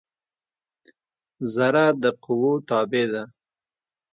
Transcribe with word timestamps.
ذره 1.53 1.85
د 2.01 2.03
قوؤ 2.23 2.53
تابع 2.69 3.05
ده. 3.11 3.23